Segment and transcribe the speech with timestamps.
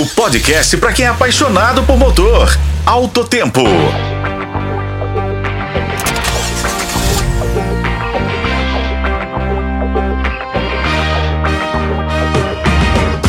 [0.00, 2.48] O podcast para quem é apaixonado por motor.
[2.86, 3.60] Alto Tempo.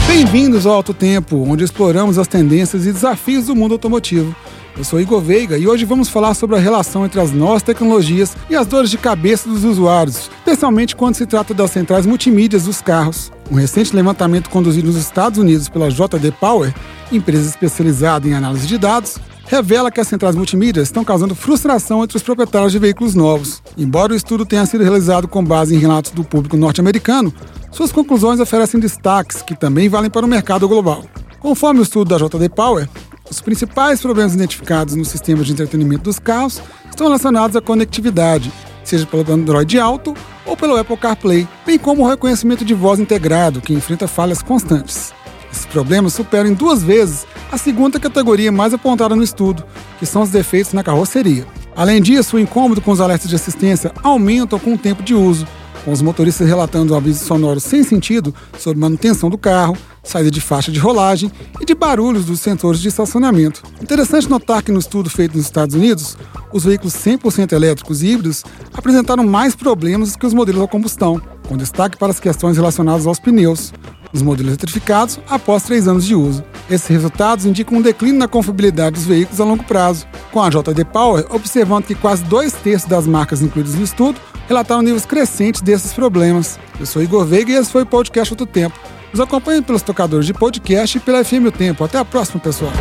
[0.07, 4.33] Bem-vindos ao Alto Tempo, onde exploramos as tendências e desafios do mundo automotivo.
[4.77, 8.35] Eu sou Igor Veiga e hoje vamos falar sobre a relação entre as novas tecnologias
[8.49, 12.81] e as dores de cabeça dos usuários, especialmente quando se trata das centrais multimídias dos
[12.81, 13.31] carros.
[13.51, 16.73] Um recente levantamento conduzido nos Estados Unidos pela JD Power,
[17.11, 22.15] empresa especializada em análise de dados, revela que as centrais multimídias estão causando frustração entre
[22.15, 23.61] os proprietários de veículos novos.
[23.77, 27.33] Embora o estudo tenha sido realizado com base em relatos do público norte-americano,
[27.71, 31.03] suas conclusões oferecem destaques que também valem para o mercado global.
[31.41, 32.87] Conforme o estudo da JD Power,
[33.31, 38.51] os principais problemas identificados no sistema de entretenimento dos carros estão relacionados à conectividade,
[38.83, 40.13] seja pelo Android Auto
[40.45, 45.13] ou pelo Apple CarPlay, bem como o reconhecimento de voz integrado, que enfrenta falhas constantes.
[45.49, 49.63] Esses problemas superam em duas vezes a segunda categoria mais apontada no estudo,
[49.97, 51.47] que são os defeitos na carroceria.
[51.73, 55.47] Além disso, o incômodo com os alertas de assistência aumenta com o tempo de uso,
[55.85, 59.77] com os motoristas relatando avisos sonoros sem sentido sobre manutenção do carro,
[60.11, 63.63] saída de faixa de rolagem e de barulhos dos sensores de estacionamento.
[63.81, 66.17] Interessante notar que no estudo feito nos Estados Unidos,
[66.51, 71.55] os veículos 100% elétricos e híbridos apresentaram mais problemas que os modelos a combustão, com
[71.55, 73.73] destaque para as questões relacionadas aos pneus,
[74.11, 76.43] nos modelos eletrificados após três anos de uso.
[76.69, 80.85] Esses resultados indicam um declínio na confiabilidade dos veículos a longo prazo, com a JD
[80.91, 85.93] Power observando que quase dois terços das marcas incluídas no estudo relataram níveis crescentes desses
[85.93, 86.59] problemas.
[86.77, 88.77] Eu sou Igor Veiga e esse foi o podcast Outro Tempo.
[89.11, 91.83] Nos acompanhe pelos tocadores de podcast e pela FM O Tempo.
[91.83, 92.71] Até a próxima, pessoal.